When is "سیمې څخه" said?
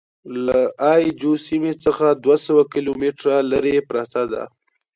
1.47-2.05